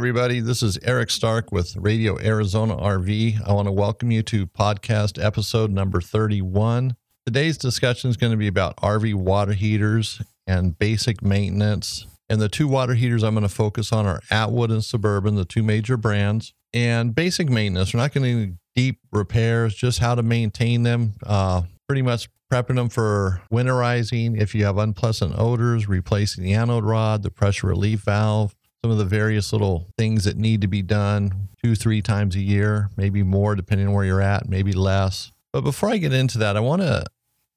[0.00, 0.40] everybody.
[0.40, 3.46] This is Eric Stark with Radio Arizona RV.
[3.46, 6.96] I want to welcome you to podcast episode number 31.
[7.26, 12.06] Today's discussion is going to be about RV water heaters and basic maintenance.
[12.30, 15.44] And the two water heaters I'm going to focus on are Atwood and Suburban, the
[15.44, 16.54] two major brands.
[16.72, 17.92] And basic maintenance.
[17.92, 21.12] We're not going to deep repairs, just how to maintain them.
[21.26, 24.40] Uh, pretty much prepping them for winterizing.
[24.40, 28.98] If you have unpleasant odors, replacing the anode rod, the pressure relief valve, some of
[28.98, 33.22] the various little things that need to be done two, three times a year, maybe
[33.22, 35.30] more depending on where you're at, maybe less.
[35.52, 37.04] But before I get into that, I want to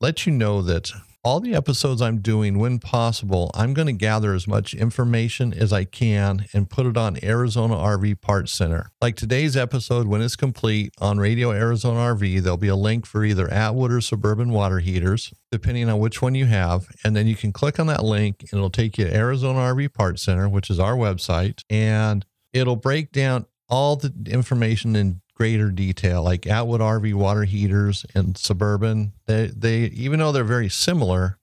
[0.02, 0.92] let you know that
[1.24, 5.72] all the episodes I'm doing, when possible, I'm going to gather as much information as
[5.72, 8.92] I can and put it on Arizona RV Parts Center.
[9.02, 13.24] Like today's episode, when it's complete on Radio Arizona RV, there'll be a link for
[13.24, 16.88] either Atwood or Suburban water heaters, depending on which one you have.
[17.06, 19.94] And then you can click on that link and it'll take you to Arizona RV
[19.94, 21.62] Parts Center, which is our website.
[21.70, 28.06] And it'll break down all the information in greater detail, like Atwood RV water heaters
[28.14, 29.14] and Suburban.
[29.26, 31.38] They, they even though they're very similar,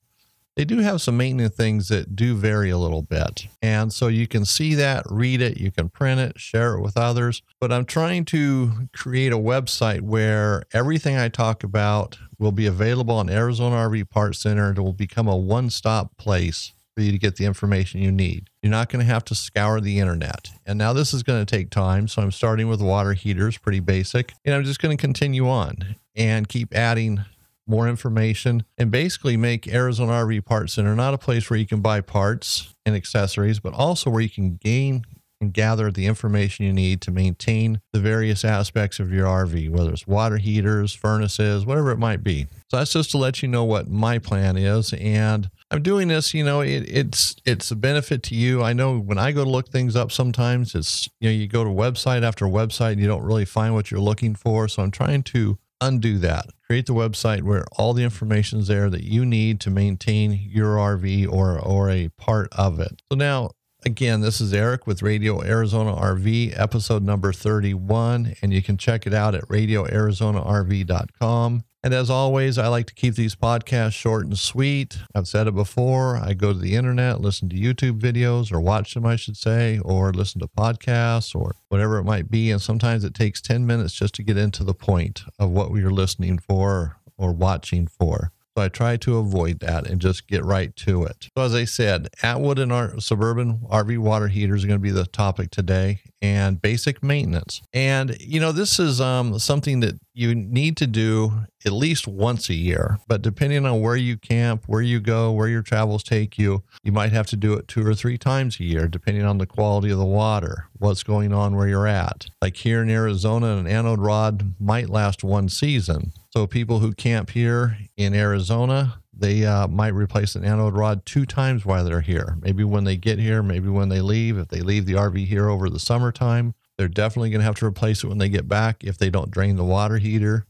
[0.55, 3.47] they do have some maintenance things that do vary a little bit.
[3.61, 6.97] And so you can see that, read it, you can print it, share it with
[6.97, 7.41] others.
[7.59, 13.15] But I'm trying to create a website where everything I talk about will be available
[13.15, 14.69] on Arizona RV Parts Center.
[14.69, 18.11] and It will become a one stop place for you to get the information you
[18.11, 18.49] need.
[18.61, 20.49] You're not going to have to scour the internet.
[20.65, 22.07] And now this is going to take time.
[22.07, 24.33] So I'm starting with water heaters, pretty basic.
[24.45, 27.25] And I'm just going to continue on and keep adding
[27.67, 31.81] more information and basically make Arizona RV Parts Center not a place where you can
[31.81, 35.03] buy parts and accessories, but also where you can gain
[35.39, 39.91] and gather the information you need to maintain the various aspects of your RV, whether
[39.91, 42.45] it's water heaters, furnaces, whatever it might be.
[42.69, 44.93] So that's just to let you know what my plan is.
[44.93, 48.61] And I'm doing this, you know, it, it's it's a benefit to you.
[48.61, 51.63] I know when I go to look things up sometimes it's you know, you go
[51.63, 54.67] to website after website and you don't really find what you're looking for.
[54.67, 56.47] So I'm trying to undo that.
[56.67, 60.75] Create the website where all the information is there that you need to maintain your
[60.75, 63.01] RV or or a part of it.
[63.09, 63.51] So now
[63.85, 69.07] again, this is Eric with Radio Arizona RV, episode number 31, and you can check
[69.07, 71.63] it out at radioarizonarv.com.
[71.83, 74.99] And as always, I like to keep these podcasts short and sweet.
[75.15, 76.15] I've said it before.
[76.15, 79.79] I go to the internet, listen to YouTube videos, or watch them, I should say,
[79.79, 82.51] or listen to podcasts or whatever it might be.
[82.51, 85.83] And sometimes it takes 10 minutes just to get into the point of what we
[85.83, 88.31] are listening for or watching for.
[88.55, 91.29] So I try to avoid that and just get right to it.
[91.35, 94.91] So as I said, Atwood and our suburban RV water heaters are going to be
[94.91, 97.61] the topic today and basic maintenance.
[97.73, 102.49] And you know, this is um, something that you need to do at least once
[102.49, 106.37] a year, but depending on where you camp, where you go, where your travels take
[106.37, 109.37] you, you might have to do it two or three times a year, depending on
[109.37, 112.25] the quality of the water, what's going on where you're at.
[112.41, 116.11] Like here in Arizona, an anode rod might last one season.
[116.31, 121.25] So people who camp here in Arizona, they uh, might replace an anode rod two
[121.25, 122.37] times while they're here.
[122.41, 124.37] Maybe when they get here, maybe when they leave.
[124.37, 127.65] If they leave the RV here over the summertime, they're definitely going to have to
[127.65, 130.45] replace it when they get back if they don't drain the water heater,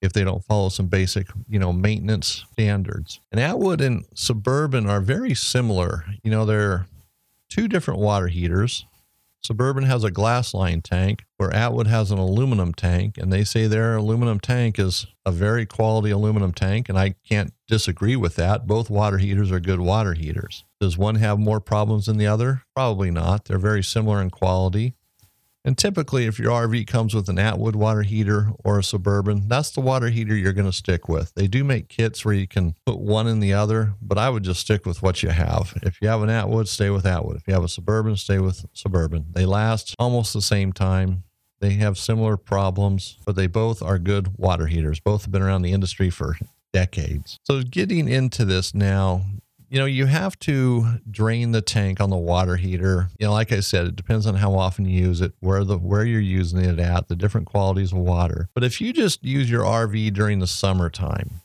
[0.00, 3.20] if they don't follow some basic, you know, maintenance standards.
[3.32, 6.04] And Atwood and Suburban are very similar.
[6.22, 6.86] You know, they're
[7.48, 8.86] two different water heaters.
[9.46, 13.68] Suburban has a glass line tank where Atwood has an aluminum tank, and they say
[13.68, 18.66] their aluminum tank is a very quality aluminum tank, and I can't disagree with that.
[18.66, 20.64] Both water heaters are good water heaters.
[20.80, 22.62] Does one have more problems than the other?
[22.74, 23.44] Probably not.
[23.44, 24.94] They're very similar in quality.
[25.66, 29.72] And typically, if your RV comes with an Atwood water heater or a Suburban, that's
[29.72, 31.34] the water heater you're going to stick with.
[31.34, 34.44] They do make kits where you can put one in the other, but I would
[34.44, 35.76] just stick with what you have.
[35.82, 37.36] If you have an Atwood, stay with Atwood.
[37.36, 39.26] If you have a Suburban, stay with Suburban.
[39.32, 41.24] They last almost the same time.
[41.58, 45.00] They have similar problems, but they both are good water heaters.
[45.00, 46.36] Both have been around the industry for
[46.72, 47.38] decades.
[47.44, 49.22] So, getting into this now,
[49.76, 53.10] you know, you have to drain the tank on the water heater.
[53.18, 55.76] You know, like I said, it depends on how often you use it, where the
[55.76, 58.48] where you're using it at, the different qualities of water.
[58.54, 61.42] But if you just use your RV during the summertime,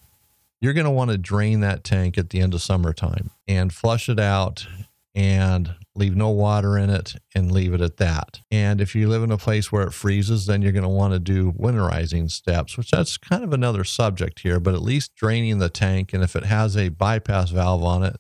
[0.62, 4.07] you're going to want to drain that tank at the end of summertime and flush
[4.07, 4.66] it out
[5.13, 8.39] and leave no water in it and leave it at that.
[8.49, 11.13] And if you live in a place where it freezes, then you're going to want
[11.13, 15.59] to do winterizing steps, which that's kind of another subject here, but at least draining
[15.59, 16.13] the tank.
[16.13, 18.15] And if it has a bypass valve on it,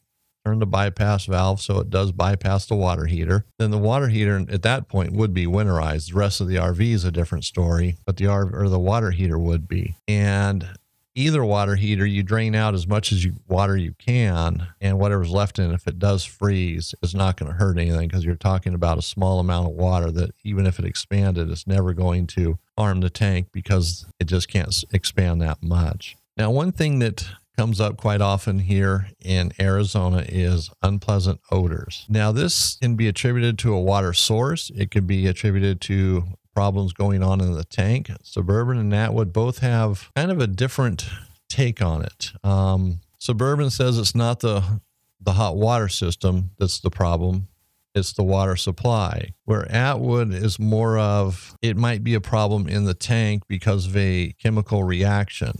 [0.45, 3.45] turn the bypass valve so it does bypass the water heater.
[3.59, 6.11] Then the water heater at that point would be winterized.
[6.11, 9.11] The rest of the RV is a different story, but the RV or the water
[9.11, 9.95] heater would be.
[10.07, 10.67] And
[11.15, 15.29] either water heater, you drain out as much as you water you can, and whatever's
[15.29, 18.73] left in, if it does freeze, is not going to hurt anything because you're talking
[18.73, 22.57] about a small amount of water that even if it expanded, it's never going to
[22.77, 26.15] harm the tank because it just can't expand that much.
[26.37, 27.27] Now, one thing that
[27.57, 32.05] comes up quite often here in Arizona is unpleasant odors.
[32.09, 36.93] Now, this can be attributed to a water source, it could be attributed to problems
[36.93, 38.11] going on in the tank.
[38.23, 41.09] Suburban and Atwood both have kind of a different
[41.49, 42.31] take on it.
[42.43, 44.81] Um, Suburban says it's not the
[45.23, 47.47] the hot water system that's the problem.
[47.93, 49.33] It's the water supply.
[49.45, 53.97] Where Atwood is more of it might be a problem in the tank because of
[53.97, 55.53] a chemical reaction.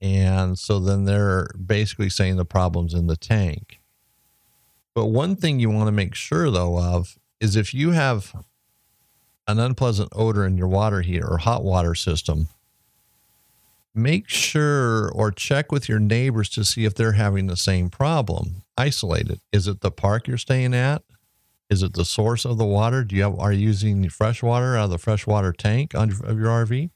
[0.00, 3.80] And so then they're basically saying the problem's in the tank.
[4.94, 8.34] But one thing you want to make sure though of is if you have
[9.52, 12.48] an unpleasant odor in your water heater or hot water system,
[13.94, 18.62] make sure or check with your neighbors to see if they're having the same problem.
[18.76, 19.40] Isolate it.
[19.52, 21.02] Is it the park you're staying at?
[21.70, 23.04] Is it the source of the water?
[23.04, 26.48] Do you have are you using fresh water out of the freshwater tank of your
[26.48, 26.90] RV?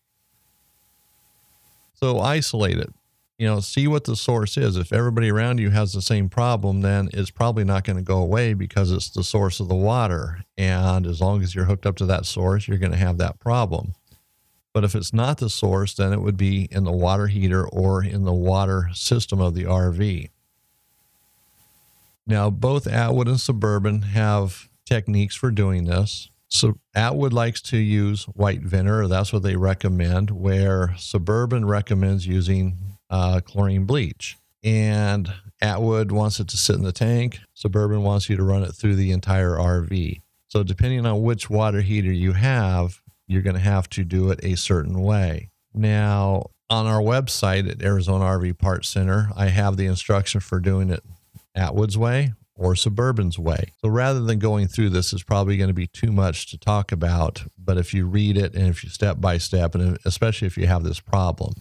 [1.95, 2.93] So isolate it
[3.39, 4.77] you know, see what the source is.
[4.77, 8.19] If everybody around you has the same problem, then it's probably not going to go
[8.19, 10.41] away because it's the source of the water.
[10.57, 13.39] And as long as you're hooked up to that source, you're going to have that
[13.39, 13.95] problem.
[14.73, 18.03] But if it's not the source, then it would be in the water heater or
[18.03, 20.31] in the water system of the RV.
[22.27, 26.31] Now, both Atwood and Suburban have techniques for doing this.
[26.49, 29.09] So Atwood likes to use white vinegar.
[29.09, 34.37] That's what they recommend, where Suburban recommends using uh, chlorine bleach.
[34.63, 37.39] And Atwood wants it to sit in the tank.
[37.55, 40.21] Suburban wants you to run it through the entire RV.
[40.49, 44.41] So, depending on which water heater you have, you're going to have to do it
[44.43, 45.51] a certain way.
[45.75, 50.91] Now, on our website at Arizona RV Parts Center, I have the instruction for doing
[50.91, 51.03] it
[51.55, 53.73] Atwood's way or Suburban's way.
[53.83, 56.91] So rather than going through this, it's probably going to be too much to talk
[56.91, 57.45] about.
[57.59, 60.67] But if you read it and if you step by step, and especially if you
[60.67, 61.55] have this problem,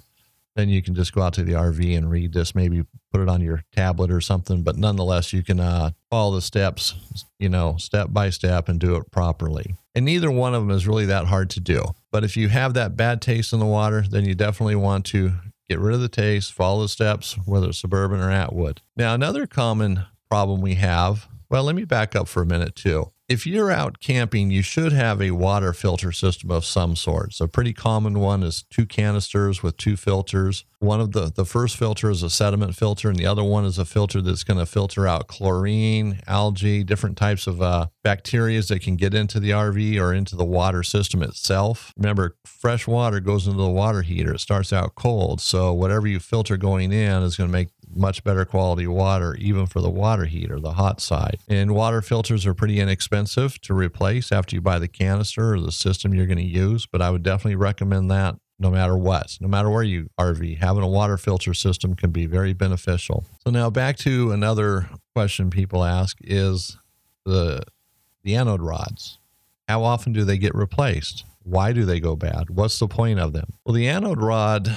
[0.56, 3.30] then you can just go out to the RV and read this, maybe put it
[3.30, 4.64] on your tablet or something.
[4.64, 6.96] But nonetheless, you can uh, follow the steps,
[7.40, 9.76] you know, step by step and do it properly.
[9.94, 11.84] And neither one of them is really that hard to do.
[12.12, 15.34] But if you have that bad taste in the water, then you definitely want to
[15.70, 18.82] get rid of the taste, follow the steps, whether it's suburban or Atwood.
[18.96, 23.12] Now, another common problem we have, well, let me back up for a minute too
[23.28, 27.34] if you're out camping, you should have a water filter system of some sort.
[27.34, 30.66] So, a pretty common one is two canisters with two filters.
[30.80, 33.80] One of the the first filter is a sediment filter, and the other one is
[33.80, 38.82] a filter that's going to filter out chlorine, algae, different types of uh, bacteria that
[38.82, 41.92] can get into the RV or into the water system itself.
[41.98, 44.36] Remember, fresh water goes into the water heater.
[44.36, 48.24] It starts out cold, so whatever you filter going in is going to make much
[48.24, 51.38] better quality water, even for the water heater, the hot side.
[51.48, 53.15] And water filters are pretty inexpensive
[53.62, 56.86] to replace after you buy the canister or the system you're going to use.
[56.86, 60.84] But I would definitely recommend that no matter what, no matter where you RV, having
[60.84, 63.26] a water filter system can be very beneficial.
[63.44, 66.78] So now back to another question people ask is
[67.26, 67.64] the
[68.24, 69.20] the anode rods.
[69.68, 71.26] How often do they get replaced?
[71.44, 72.50] Why do they go bad?
[72.50, 73.54] What's the point of them?
[73.64, 74.70] Well, the anode rod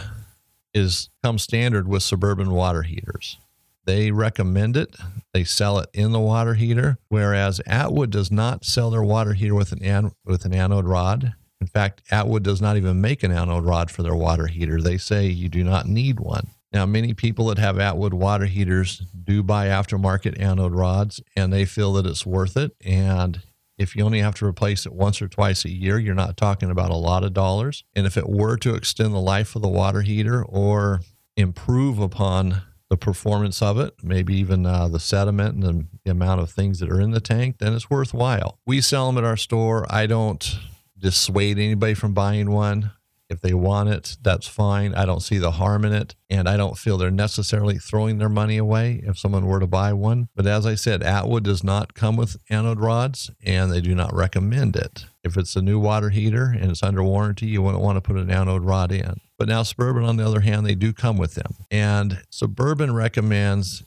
[0.74, 3.39] is come standard with suburban water heaters.
[3.89, 4.95] They recommend it.
[5.33, 9.55] They sell it in the water heater, whereas Atwood does not sell their water heater
[9.55, 11.33] with an, an with an anode rod.
[11.59, 14.79] In fact, Atwood does not even make an anode rod for their water heater.
[14.79, 16.49] They say you do not need one.
[16.71, 21.65] Now, many people that have Atwood water heaters do buy aftermarket anode rods and they
[21.65, 22.73] feel that it's worth it.
[22.85, 23.41] And
[23.79, 26.71] if you only have to replace it once or twice a year, you're not talking
[26.71, 27.85] about a lot of dollars.
[27.97, 31.01] And if it were to extend the life of the water heater or
[31.39, 36.51] improve upon the performance of it, maybe even uh, the sediment and the amount of
[36.51, 38.59] things that are in the tank, then it's worthwhile.
[38.67, 39.87] We sell them at our store.
[39.91, 40.59] I don't
[40.99, 42.93] dissuade anybody from buying one.
[43.29, 44.95] If they want it, that's fine.
[44.95, 46.15] I don't see the harm in it.
[46.31, 49.93] And I don't feel they're necessarily throwing their money away if someone were to buy
[49.93, 50.29] one.
[50.35, 54.15] But as I said, Atwood does not come with anode rods and they do not
[54.15, 55.05] recommend it.
[55.23, 58.17] If it's a new water heater and it's under warranty, you wouldn't want to put
[58.17, 59.21] an anode rod in.
[59.39, 61.55] But now Suburban, on the other hand, they do come with them.
[61.71, 63.85] And Suburban recommends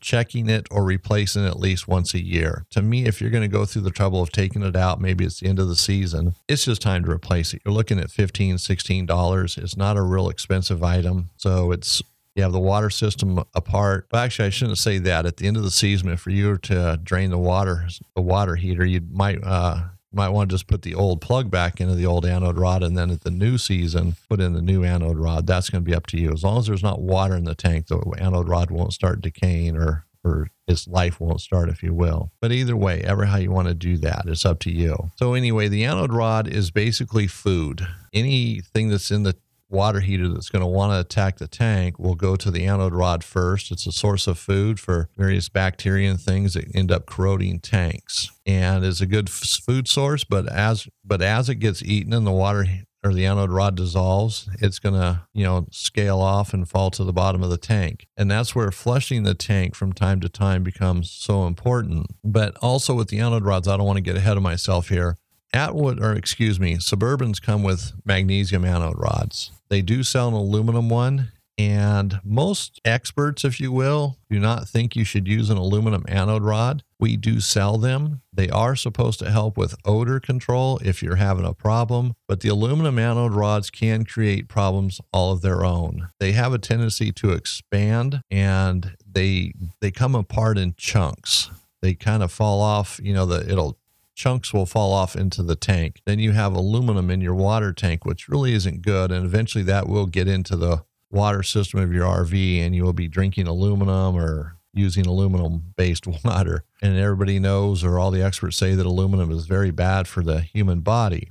[0.00, 2.66] checking it or replacing it at least once a year.
[2.70, 5.24] To me, if you're going to go through the trouble of taking it out, maybe
[5.24, 7.62] it's the end of the season, it's just time to replace it.
[7.64, 9.58] You're looking at $15, $16.
[9.58, 11.30] It's not a real expensive item.
[11.36, 12.02] So it's
[12.34, 14.06] you have the water system apart.
[14.12, 15.26] Well, actually, I shouldn't say that.
[15.26, 18.54] At the end of the season, if you were to drain the water, the water
[18.54, 22.06] heater, you might uh, might want to just put the old plug back into the
[22.06, 25.46] old anode rod and then at the new season put in the new anode rod.
[25.46, 26.32] That's going to be up to you.
[26.32, 29.76] As long as there's not water in the tank, the anode rod won't start decaying
[29.76, 32.30] or or its life won't start, if you will.
[32.40, 35.10] But either way, ever how you want to do that, it's up to you.
[35.16, 37.86] So anyway, the anode rod is basically food.
[38.12, 39.36] Anything that's in the
[39.70, 42.94] water heater that's going to want to attack the tank will go to the anode
[42.94, 43.70] rod first.
[43.70, 48.30] It's a source of food for various bacteria and things that end up corroding tanks,
[48.44, 50.24] and is a good food source.
[50.24, 52.66] But as but as it gets eaten and the water
[53.02, 57.02] or the anode rod dissolves, it's going to, you know, scale off and fall to
[57.02, 58.06] the bottom of the tank.
[58.16, 62.08] And that's where flushing the tank from time to time becomes so important.
[62.22, 65.16] But also with the anode rods, I don't want to get ahead of myself here.
[65.52, 69.52] Atwood, or excuse me, Suburbans come with magnesium anode rods.
[69.68, 74.96] They do sell an aluminum one, and most experts, if you will, do not think
[74.96, 76.82] you should use an aluminum anode rod.
[76.98, 78.22] We do sell them.
[78.32, 82.48] They are supposed to help with odor control if you're having a problem, but the
[82.48, 86.08] aluminum anode rods can create problems all of their own.
[86.18, 89.52] They have a tendency to expand and they
[89.82, 91.50] they come apart in chunks.
[91.82, 93.78] They kind of fall off, you know, the it'll
[94.20, 96.02] chunks will fall off into the tank.
[96.04, 99.10] Then you have aluminum in your water tank, which really isn't good.
[99.10, 102.92] And eventually that will get into the water system of your RV and you will
[102.92, 106.64] be drinking aluminum or using aluminum based water.
[106.82, 110.42] And everybody knows, or all the experts say, that aluminum is very bad for the
[110.42, 111.30] human body.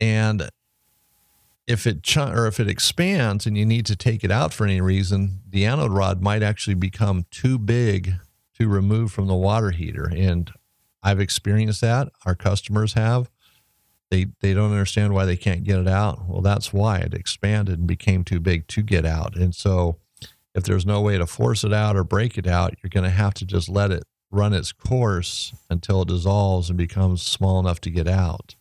[0.00, 0.48] And
[1.66, 4.64] if it ch- or if it expands and you need to take it out for
[4.64, 8.14] any reason, the anode rod might actually become too big
[8.58, 10.08] to remove from the water heater.
[10.08, 10.52] And
[11.02, 12.08] I've experienced that.
[12.26, 13.30] Our customers have.
[14.10, 16.28] They they don't understand why they can't get it out.
[16.28, 19.36] Well, that's why it expanded and became too big to get out.
[19.36, 19.98] And so,
[20.54, 23.10] if there's no way to force it out or break it out, you're going to
[23.10, 27.80] have to just let it run its course until it dissolves and becomes small enough
[27.82, 28.54] to get out.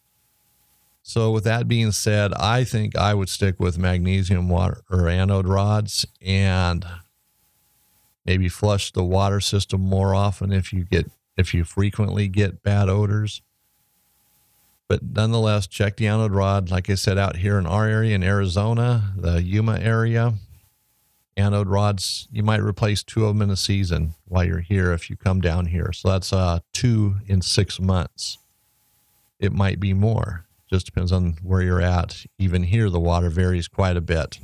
[1.02, 5.48] So, with that being said, I think I would stick with magnesium water or anode
[5.48, 6.86] rods and
[8.26, 12.90] maybe flush the water system more often if you get if you frequently get bad
[12.90, 13.42] odors.
[14.88, 16.72] But nonetheless, check the anode rod.
[16.72, 20.34] Like I said, out here in our area in Arizona, the Yuma area,
[21.36, 25.10] anode rods, you might replace two of them in a season while you're here if
[25.10, 25.92] you come down here.
[25.94, 28.38] So that's uh, two in six months.
[29.40, 30.46] It might be more.
[30.70, 32.26] Just depends on where you're at.
[32.40, 34.40] Even here, the water varies quite a bit.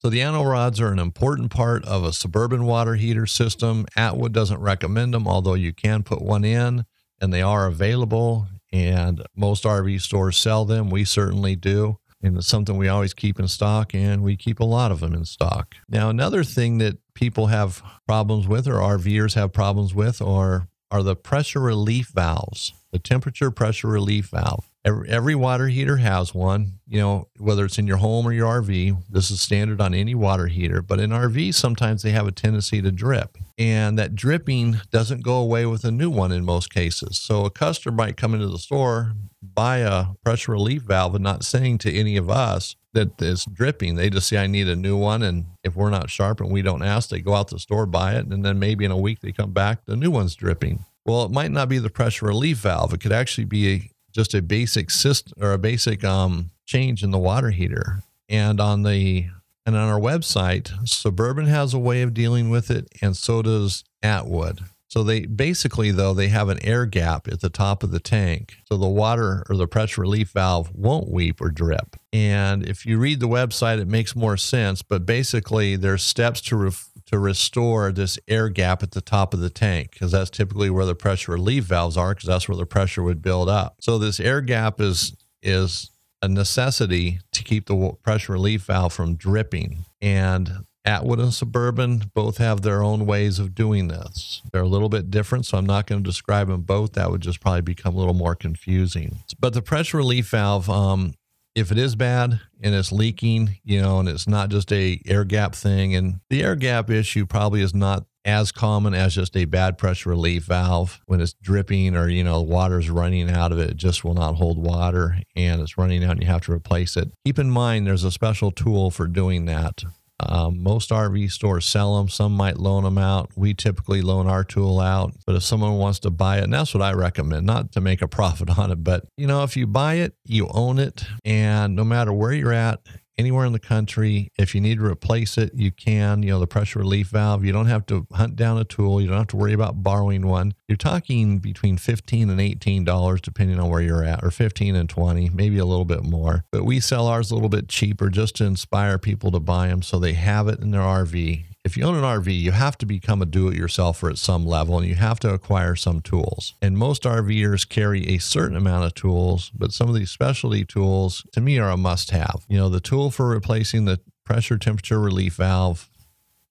[0.00, 3.84] So the anode rods are an important part of a suburban water heater system.
[3.96, 6.84] Atwood doesn't recommend them, although you can put one in
[7.20, 10.90] and they are available and most RV stores sell them.
[10.90, 11.98] We certainly do.
[12.22, 15.14] And it's something we always keep in stock, and we keep a lot of them
[15.14, 15.76] in stock.
[15.88, 21.04] Now, another thing that people have problems with, or RVers have problems with, are, are
[21.04, 24.67] the pressure relief valves, the temperature pressure relief valve.
[24.84, 28.62] Every, every water heater has one, you know, whether it's in your home or your
[28.62, 29.02] RV.
[29.10, 32.80] This is standard on any water heater, but in RV, sometimes they have a tendency
[32.80, 33.36] to drip.
[33.58, 37.18] And that dripping doesn't go away with a new one in most cases.
[37.18, 41.44] So a customer might come into the store, buy a pressure relief valve, and not
[41.44, 43.96] saying to any of us that it's dripping.
[43.96, 45.22] They just say, I need a new one.
[45.22, 48.14] And if we're not sharp and we don't ask, they go out the store, buy
[48.14, 48.26] it.
[48.26, 50.84] And then maybe in a week they come back, the new one's dripping.
[51.04, 52.92] Well, it might not be the pressure relief valve.
[52.92, 57.10] It could actually be a just a basic system or a basic um, change in
[57.10, 58.02] the water heater.
[58.28, 59.26] And on the
[59.64, 63.84] and on our website, Suburban has a way of dealing with it, and so does
[64.02, 64.60] Atwood.
[64.88, 68.56] So they basically though they have an air gap at the top of the tank,
[68.64, 71.96] so the water or the pressure relief valve won't weep or drip.
[72.12, 74.82] And if you read the website, it makes more sense.
[74.82, 76.72] But basically, there's steps to
[77.06, 80.84] to restore this air gap at the top of the tank because that's typically where
[80.84, 83.76] the pressure relief valves are because that's where the pressure would build up.
[83.80, 85.90] So this air gap is is
[86.20, 89.84] a necessity to keep the pressure relief valve from dripping.
[90.02, 90.50] And
[90.88, 94.40] Atwood and Suburban both have their own ways of doing this.
[94.50, 96.94] They're a little bit different, so I'm not going to describe them both.
[96.94, 99.18] That would just probably become a little more confusing.
[99.38, 101.12] But the pressure relief valve, um,
[101.54, 105.24] if it is bad and it's leaking, you know, and it's not just a air
[105.24, 109.44] gap thing, and the air gap issue probably is not as common as just a
[109.44, 113.70] bad pressure relief valve when it's dripping or you know water's running out of it,
[113.70, 116.94] it just will not hold water and it's running out and you have to replace
[116.96, 119.82] it keep in mind there's a special tool for doing that
[120.20, 122.08] um, most RV stores sell them.
[122.08, 123.30] Some might loan them out.
[123.36, 125.14] We typically loan our tool out.
[125.26, 128.02] But if someone wants to buy it, and that's what I recommend, not to make
[128.02, 131.04] a profit on it, but you know, if you buy it, you own it.
[131.24, 132.80] And no matter where you're at
[133.18, 134.30] anywhere in the country.
[134.38, 136.22] If you need to replace it, you can.
[136.22, 139.00] You know, the pressure relief valve, you don't have to hunt down a tool.
[139.00, 140.54] You don't have to worry about borrowing one.
[140.68, 145.30] You're talking between 15 and $18 depending on where you're at, or 15 and 20,
[145.30, 146.44] maybe a little bit more.
[146.52, 149.82] But we sell ours a little bit cheaper just to inspire people to buy them
[149.82, 152.86] so they have it in their RV if you own an RV, you have to
[152.86, 156.54] become a do it yourselfer at some level and you have to acquire some tools.
[156.62, 161.26] And most RVers carry a certain amount of tools, but some of these specialty tools
[161.32, 162.46] to me are a must have.
[162.48, 165.90] You know, the tool for replacing the pressure temperature relief valve,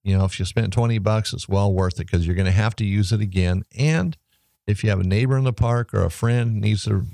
[0.04, 2.52] you know, if you spent 20 bucks, it's well worth it because you're going to
[2.52, 3.64] have to use it again.
[3.76, 4.16] And
[4.68, 7.08] if you have a neighbor in the park or a friend needs to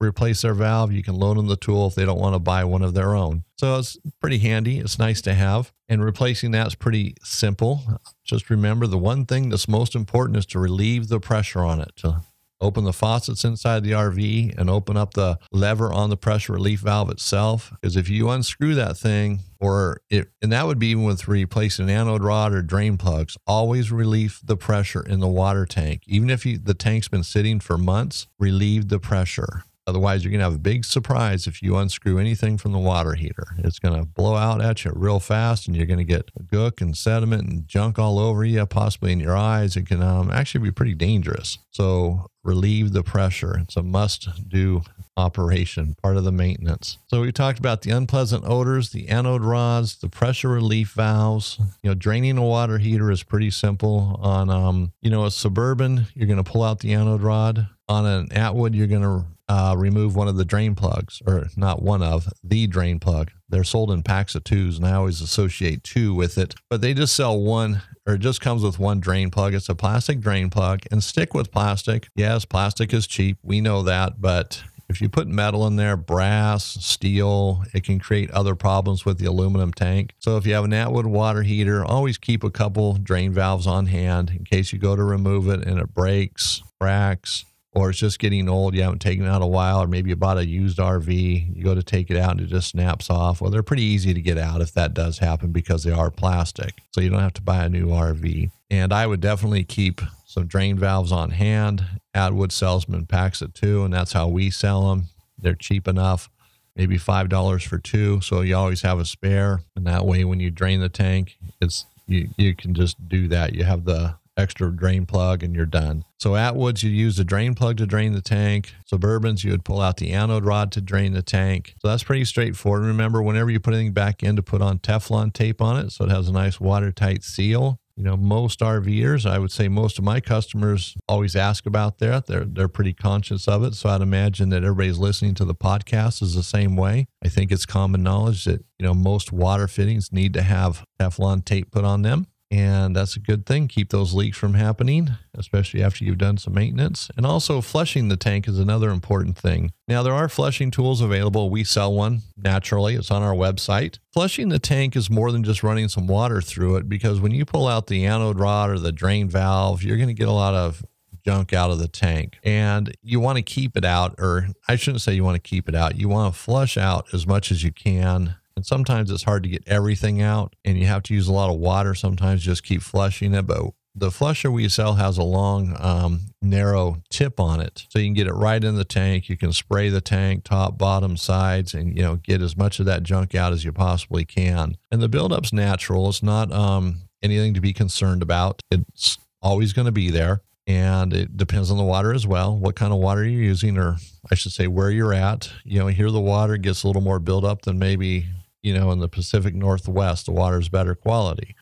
[0.00, 2.64] replace their valve, you can loan them the tool if they don't want to buy
[2.64, 3.44] one of their own.
[3.58, 4.78] So it's pretty handy.
[4.78, 5.72] It's nice to have.
[5.88, 7.82] And replacing that's pretty simple.
[8.24, 11.92] Just remember the one thing that's most important is to relieve the pressure on it,
[11.96, 12.22] to
[12.60, 16.80] open the faucets inside the RV and open up the lever on the pressure relief
[16.80, 17.72] valve itself.
[17.80, 21.88] Because if you unscrew that thing, or it, and that would be even with replacing
[21.88, 26.02] an anode rod or drain plugs, always relieve the pressure in the water tank.
[26.06, 29.64] Even if you, the tank's been sitting for months, relieve the pressure.
[29.90, 33.14] Otherwise, you're going to have a big surprise if you unscrew anything from the water
[33.14, 33.56] heater.
[33.58, 36.80] It's going to blow out at you real fast, and you're going to get gook
[36.80, 39.76] and sediment and junk all over you, possibly in your eyes.
[39.76, 41.58] It can um, actually be pretty dangerous.
[41.72, 43.58] So, relieve the pressure.
[43.58, 44.82] It's a must do
[45.16, 46.98] operation, part of the maintenance.
[47.08, 51.58] So, we talked about the unpleasant odors, the anode rods, the pressure relief valves.
[51.82, 54.18] You know, draining a water heater is pretty simple.
[54.22, 57.68] On, um, you know, a suburban, you're going to pull out the anode rod.
[57.88, 61.82] On an Atwood, you're going to uh, remove one of the drain plugs, or not
[61.82, 63.32] one of the drain plug.
[63.50, 66.54] They're sold in packs of twos, and I always associate two with it.
[66.68, 69.54] But they just sell one, or it just comes with one drain plug.
[69.54, 72.08] It's a plastic drain plug, and stick with plastic.
[72.14, 73.38] Yes, plastic is cheap.
[73.42, 78.28] We know that, but if you put metal in there, brass, steel, it can create
[78.32, 80.14] other problems with the aluminum tank.
[80.18, 83.86] So if you have an Atwood water heater, always keep a couple drain valves on
[83.86, 88.18] hand in case you go to remove it and it breaks, cracks, or it's just
[88.18, 90.78] getting old, you haven't taken it out a while, or maybe you bought a used
[90.78, 93.40] RV, you go to take it out and it just snaps off.
[93.40, 96.74] Well, they're pretty easy to get out if that does happen because they are plastic.
[96.90, 98.50] So you don't have to buy a new RV.
[98.70, 101.84] And I would definitely keep some drain valves on hand.
[102.12, 105.04] Atwood Salesman packs it too, and that's how we sell them.
[105.38, 106.28] They're cheap enough,
[106.74, 108.20] maybe $5 for two.
[108.20, 109.62] So you always have a spare.
[109.76, 113.54] And that way, when you drain the tank, it's you, you can just do that.
[113.54, 116.04] You have the extra drain plug and you're done.
[116.18, 118.74] So Atwoods, you use the drain plug to drain the tank.
[118.90, 121.74] Suburbans, you would pull out the anode rod to drain the tank.
[121.80, 122.84] So that's pretty straightforward.
[122.84, 126.04] Remember, whenever you put anything back in, to put on Teflon tape on it so
[126.04, 127.78] it has a nice watertight seal.
[127.96, 132.26] You know, most RVers, I would say most of my customers always ask about that.
[132.26, 133.74] They're they're pretty conscious of it.
[133.74, 137.08] So I'd imagine that everybody's listening to the podcast is the same way.
[137.22, 141.44] I think it's common knowledge that, you know, most water fittings need to have Teflon
[141.44, 143.68] tape put on them and that's a good thing.
[143.68, 147.08] Keep those leaks from happening, especially after you've done some maintenance.
[147.16, 149.72] And also, flushing the tank is another important thing.
[149.86, 151.48] Now, there are flushing tools available.
[151.48, 153.98] We sell one naturally, it's on our website.
[154.12, 157.44] Flushing the tank is more than just running some water through it because when you
[157.44, 160.54] pull out the anode rod or the drain valve, you're going to get a lot
[160.54, 160.84] of
[161.24, 165.02] junk out of the tank and you want to keep it out or I shouldn't
[165.02, 167.62] say you want to keep it out you want to flush out as much as
[167.62, 171.28] you can and sometimes it's hard to get everything out and you have to use
[171.28, 173.46] a lot of water sometimes just keep flushing it.
[173.46, 177.86] But the flusher we sell has a long, um, narrow tip on it.
[177.88, 179.30] So you can get it right in the tank.
[179.30, 182.84] You can spray the tank, top, bottom, sides, and, you know, get as much of
[182.84, 184.76] that junk out as you possibly can.
[184.90, 186.10] And the buildup's natural.
[186.10, 188.60] It's not um, anything to be concerned about.
[188.70, 192.76] It's always going to be there and it depends on the water as well what
[192.76, 193.96] kind of water you're using or
[194.30, 197.18] i should say where you're at you know here the water gets a little more
[197.18, 198.26] buildup than maybe
[198.62, 201.54] you know, in the Pacific Northwest, the water is better quality.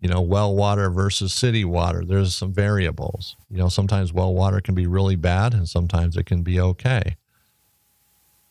[0.00, 3.36] You know, well water versus city water, there's some variables.
[3.50, 7.16] You know, sometimes well water can be really bad and sometimes it can be okay.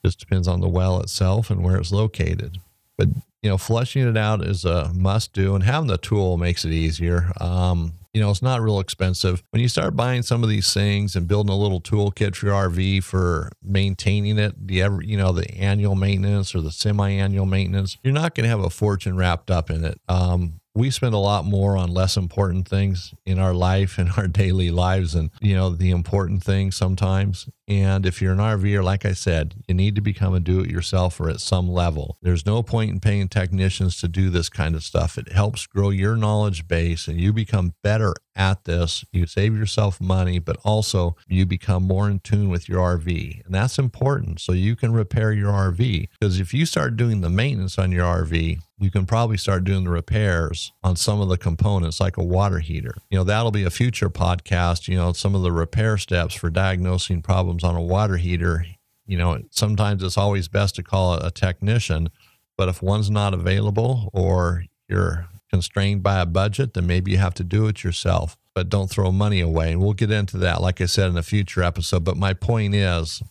[0.03, 2.57] Just depends on the well itself and where it's located.
[2.97, 3.09] But,
[3.41, 6.71] you know, flushing it out is a must do and having the tool makes it
[6.71, 7.31] easier.
[7.39, 9.43] Um, you know, it's not real expensive.
[9.49, 12.69] When you start buying some of these things and building a little toolkit for your
[12.69, 17.97] RV for maintaining it, the ever, you know, the annual maintenance or the semi-annual maintenance,
[18.03, 19.99] you're not going to have a fortune wrapped up in it.
[20.07, 24.27] Um, we spend a lot more on less important things in our life and our
[24.27, 29.05] daily lives and you know the important things sometimes And if you're an RVer, like
[29.05, 32.17] I said, you need to become a do it yourselfer at some level.
[32.21, 35.17] There's no point in paying technicians to do this kind of stuff.
[35.17, 39.05] It helps grow your knowledge base and you become better at this.
[39.11, 43.45] You save yourself money, but also you become more in tune with your RV.
[43.45, 46.09] And that's important so you can repair your RV.
[46.19, 49.83] Because if you start doing the maintenance on your RV, you can probably start doing
[49.83, 52.95] the repairs on some of the components like a water heater.
[53.09, 56.49] You know, that'll be a future podcast, you know, some of the repair steps for
[56.49, 58.65] diagnosing problems on a water heater.
[59.05, 62.09] You know, sometimes it's always best to call a technician,
[62.57, 67.33] but if one's not available or you're constrained by a budget, then maybe you have
[67.33, 68.37] to do it yourself.
[68.55, 69.71] But don't throw money away.
[69.71, 72.03] And we'll get into that, like I said, in a future episode.
[72.03, 73.21] But my point is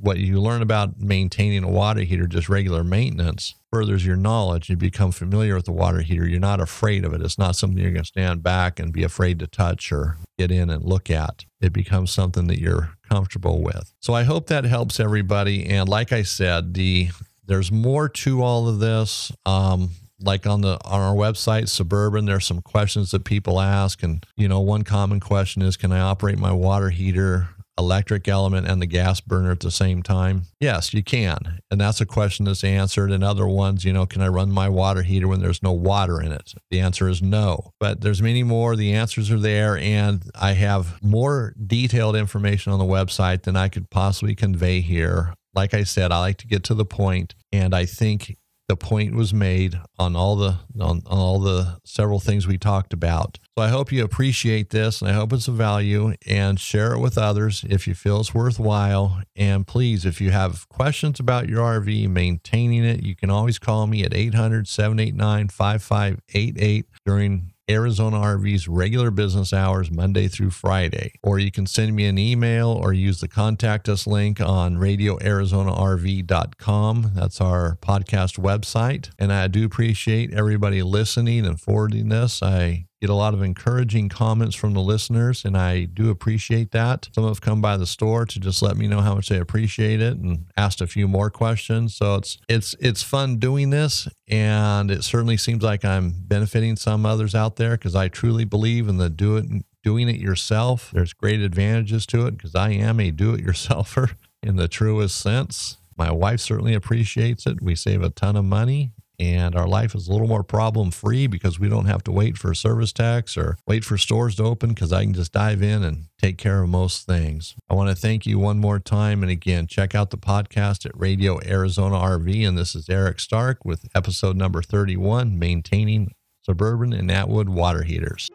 [0.00, 4.68] what you learn about maintaining a water heater, just regular maintenance, furthers your knowledge.
[4.68, 6.26] You become familiar with the water heater.
[6.26, 7.22] You're not afraid of it.
[7.22, 10.50] It's not something you're going to stand back and be afraid to touch or get
[10.50, 11.44] in and look at.
[11.60, 13.92] It becomes something that you're comfortable with.
[14.00, 15.66] So I hope that helps everybody.
[15.66, 17.10] And like I said, the
[17.46, 19.32] there's more to all of this.
[19.44, 19.90] Um,
[20.22, 24.46] like on the on our website suburban there's some questions that people ask and you
[24.46, 27.48] know one common question is can i operate my water heater
[27.80, 30.42] electric element and the gas burner at the same time?
[30.60, 31.60] Yes, you can.
[31.70, 33.10] And that's a question that's answered.
[33.10, 36.20] And other ones, you know, can I run my water heater when there's no water
[36.20, 36.54] in it?
[36.70, 37.72] The answer is no.
[37.80, 38.76] But there's many more.
[38.76, 39.76] The answers are there.
[39.76, 45.34] And I have more detailed information on the website than I could possibly convey here.
[45.54, 48.36] Like I said, I like to get to the point, and I think
[48.70, 52.92] the point was made on all the on, on, all the several things we talked
[52.92, 53.36] about.
[53.60, 57.18] I hope you appreciate this and I hope it's of value and share it with
[57.18, 59.22] others if you feel it's worthwhile.
[59.36, 63.86] And please, if you have questions about your RV, maintaining it, you can always call
[63.86, 71.12] me at 800 789 5588 during Arizona RV's regular business hours, Monday through Friday.
[71.22, 77.12] Or you can send me an email or use the contact us link on radioarizonarv.com.
[77.14, 79.10] That's our podcast website.
[79.18, 82.42] And I do appreciate everybody listening and forwarding this.
[82.42, 87.08] I get a lot of encouraging comments from the listeners, and I do appreciate that.
[87.14, 90.02] Some have come by the store to just let me know how much they appreciate
[90.02, 91.94] it and asked a few more questions.
[91.94, 97.06] So it's it's it's fun doing this, and it certainly seems like I'm benefiting some
[97.06, 99.46] others out there because I truly believe in the do it
[99.82, 100.90] doing it yourself.
[100.92, 105.18] There's great advantages to it because I am a do it yourselfer in the truest
[105.18, 105.78] sense.
[105.96, 107.62] My wife certainly appreciates it.
[107.62, 111.26] We save a ton of money and our life is a little more problem free
[111.26, 114.70] because we don't have to wait for service tax or wait for stores to open
[114.70, 117.54] because I can just dive in and take care of most things.
[117.68, 119.22] I want to thank you one more time.
[119.22, 122.48] And again, check out the podcast at Radio Arizona RV.
[122.48, 128.30] And this is Eric Stark with episode number 31 Maintaining Suburban and Atwood Water Heaters.